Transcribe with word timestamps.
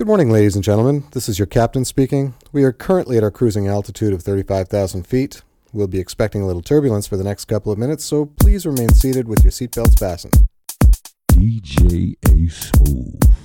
Good 0.00 0.06
morning, 0.06 0.30
ladies 0.30 0.54
and 0.54 0.64
gentlemen. 0.64 1.04
This 1.12 1.28
is 1.28 1.38
your 1.38 1.44
captain 1.44 1.84
speaking. 1.84 2.32
We 2.52 2.64
are 2.64 2.72
currently 2.72 3.18
at 3.18 3.22
our 3.22 3.30
cruising 3.30 3.68
altitude 3.68 4.14
of 4.14 4.22
35,000 4.22 5.06
feet. 5.06 5.42
We'll 5.74 5.88
be 5.88 5.98
expecting 5.98 6.40
a 6.40 6.46
little 6.46 6.62
turbulence 6.62 7.06
for 7.06 7.18
the 7.18 7.22
next 7.22 7.44
couple 7.44 7.70
of 7.70 7.76
minutes, 7.76 8.02
so 8.02 8.24
please 8.24 8.64
remain 8.64 8.88
seated 8.94 9.28
with 9.28 9.44
your 9.44 9.50
seatbelts 9.50 9.98
fastened. 9.98 10.48
DJ 11.34 12.14
A-Smoove. 12.24 13.39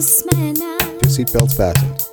Seatbelts 0.00 1.56
fastened. 1.56 2.07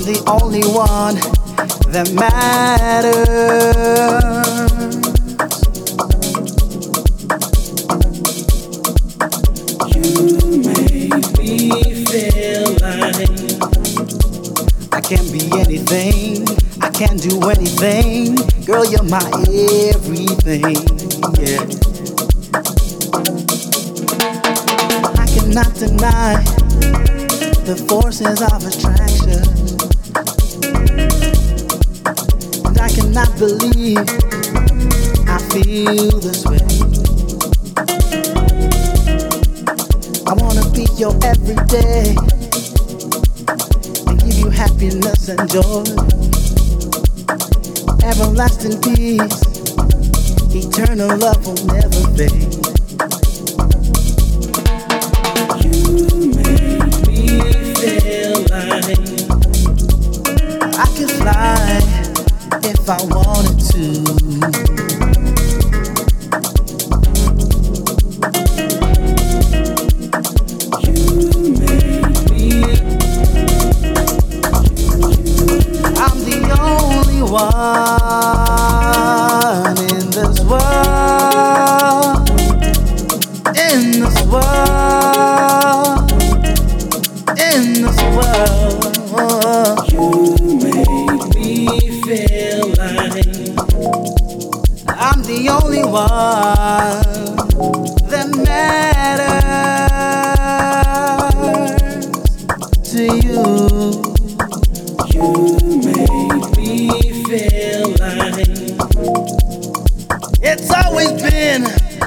I'm 0.00 0.06
the 0.06 0.22
only 0.30 0.64
one 0.64 1.16
that 1.92 2.08
matters. 2.14 3.20
You 9.92 10.64
make 10.64 11.28
me 11.36 11.68
feel 12.06 12.72
like 12.80 13.28
I 14.90 15.00
can 15.02 15.24
be 15.30 15.42
anything, 15.60 16.48
I 16.80 16.88
can 16.88 17.18
do 17.18 17.50
anything. 17.50 18.36
Girl, 18.64 18.86
you're 18.86 19.02
my 19.02 19.20
everything. 19.92 20.80
Yeah. 21.36 21.60
I 25.12 25.26
cannot 25.26 25.74
deny 25.74 26.42
the 27.66 27.76
forces 27.86 28.40
of 28.40 28.64
attraction. 28.66 29.09
cannot 33.20 33.38
believe 33.38 33.98
I 35.28 35.38
feel 35.52 36.20
this 36.20 36.44
way. 36.46 36.58
I 40.26 40.32
wanna 40.32 40.68
be 40.70 40.86
your 40.96 41.14
everyday 41.24 42.16
and 44.06 44.18
give 44.20 44.38
you 44.38 44.48
happiness 44.48 45.28
and 45.28 45.48
joy, 45.50 45.84
everlasting 48.04 48.80
peace, 48.80 49.42
eternal 50.54 51.16
love 51.18 51.46
will 51.46 51.66
never 51.66 52.16
fade. 52.16 52.49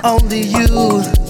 only 0.04 0.42
you. 0.42 1.23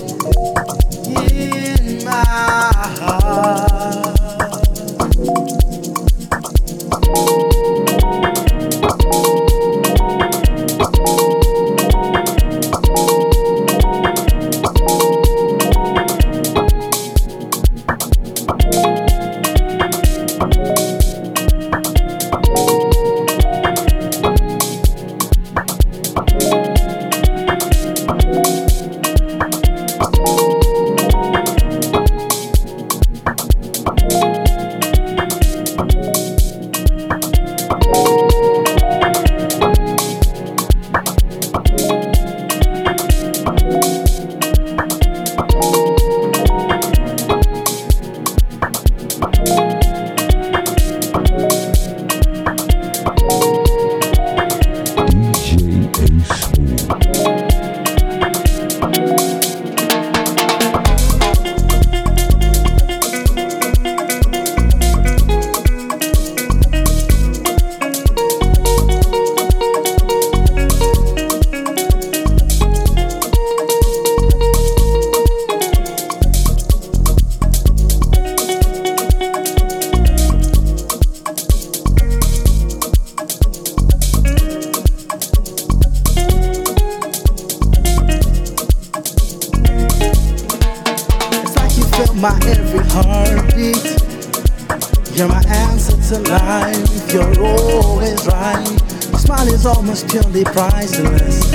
Priceless. 100.41 101.53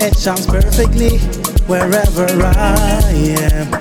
It 0.00 0.16
shines 0.16 0.46
perfectly 0.46 1.18
wherever 1.66 2.26
I 2.42 3.02
am. 3.52 3.74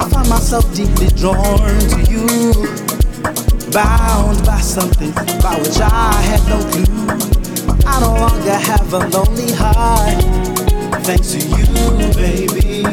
I 0.00 0.08
find 0.08 0.28
myself 0.28 0.74
deeply 0.74 1.08
drawn 1.08 1.58
to 1.92 2.00
you, 2.10 2.26
bound 3.70 4.42
by 4.46 4.60
something 4.60 5.12
by 5.42 5.58
which 5.58 5.78
I 5.80 6.14
had 6.22 6.42
no 6.48 6.64
clue. 6.70 7.06
I 7.84 8.00
no 8.00 8.14
longer 8.14 8.54
have 8.54 8.92
a 8.94 8.98
lonely 9.08 9.52
heart, 9.52 10.24
thanks 11.04 11.32
to 11.32 11.38
you, 11.38 11.66
baby. 12.14 12.84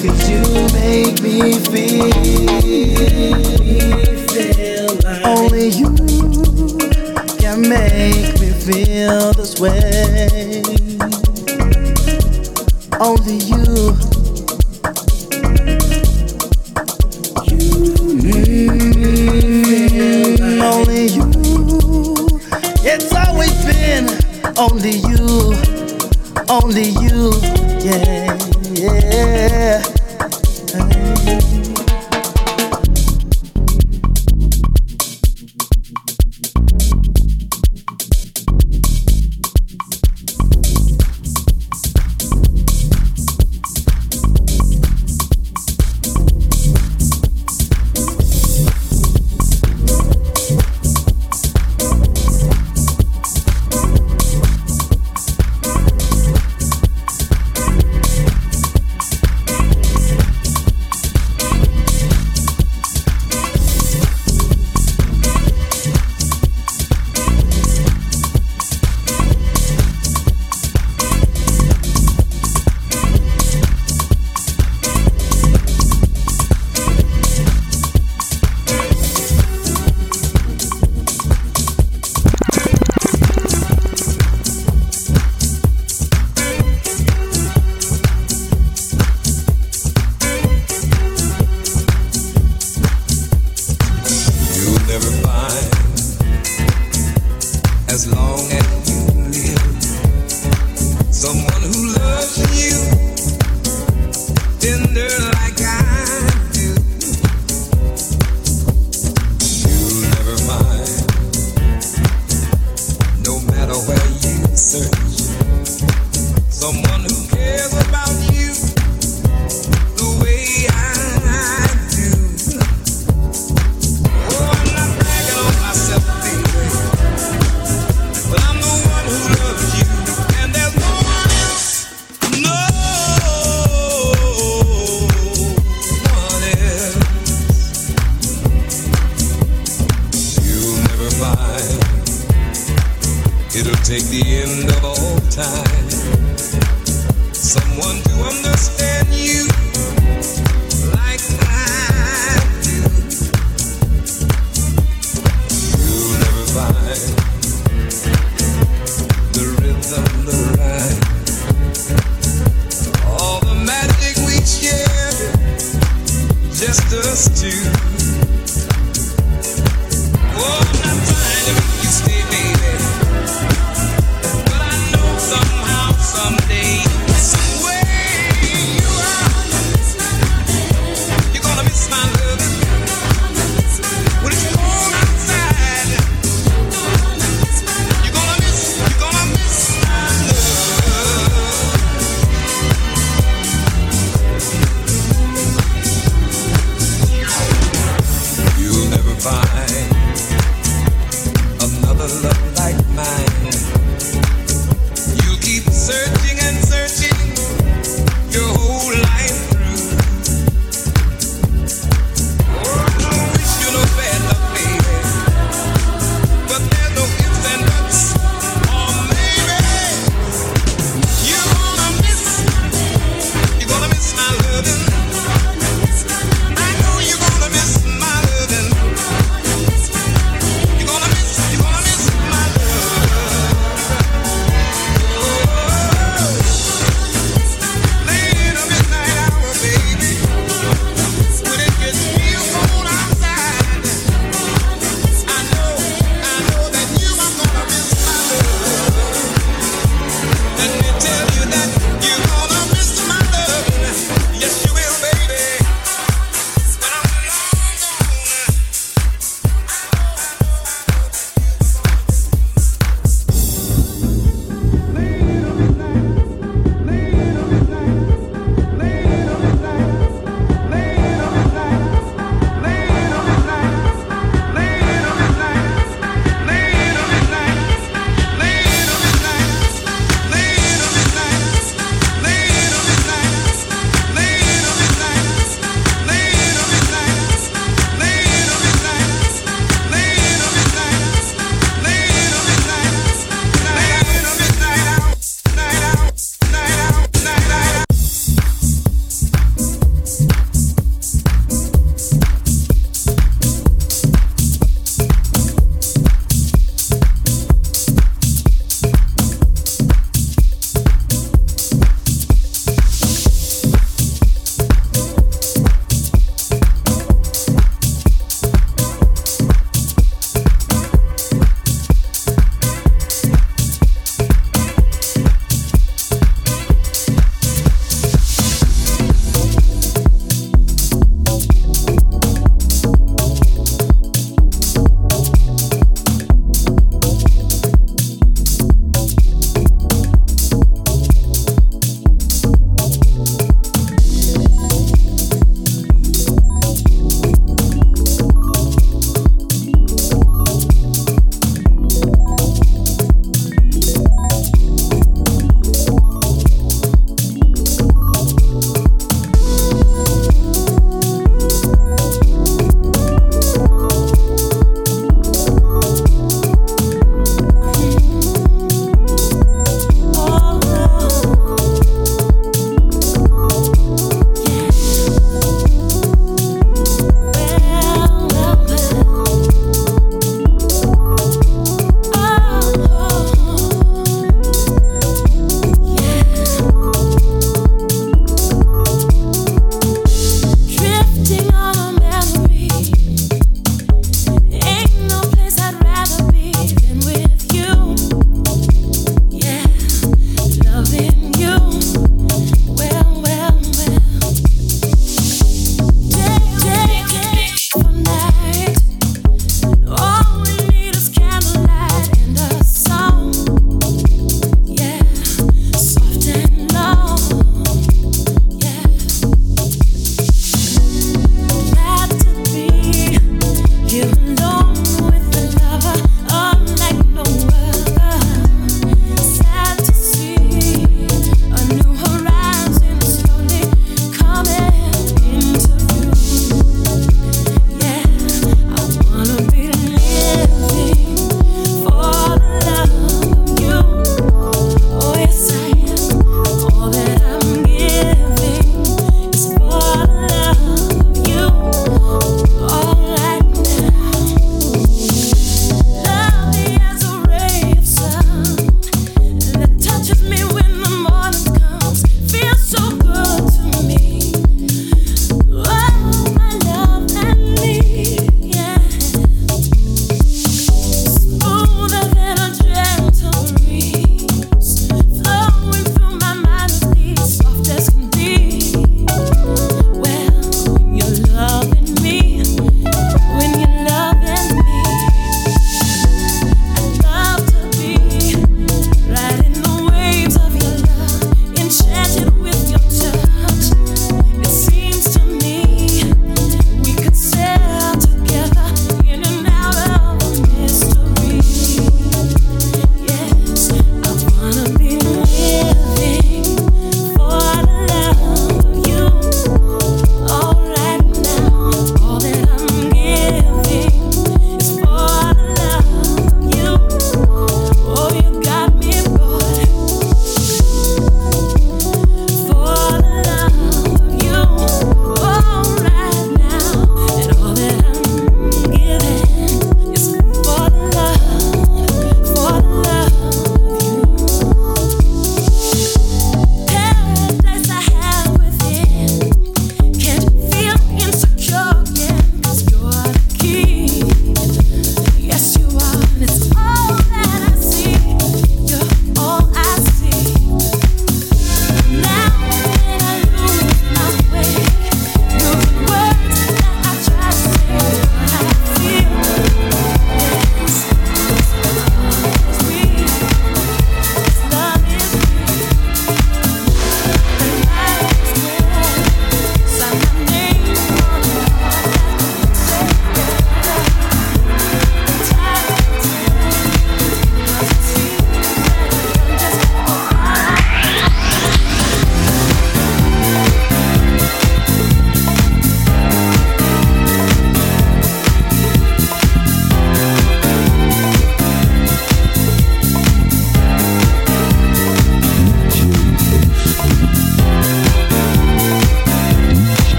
Cause 0.00 0.30
you 0.30 0.40
make 0.72 1.20
me 1.20 1.58
feel 1.58 2.08
like 5.04 5.26
only 5.26 5.68
you 5.68 5.90
can 7.38 7.60
make 7.68 8.40
me 8.40 8.45
feel 8.66 9.32
this 9.34 9.60
way. 9.60 10.60
Only 12.98 13.36
you. 13.46 13.94
Only 20.60 21.06
you. 21.06 21.30
It's 22.82 23.12
always 23.14 23.54
been 23.64 24.08
only 24.58 24.96
you, 25.10 25.54
only 26.48 26.90
you, 27.04 27.32
yeah, 27.84 28.36
yeah. 28.72 29.95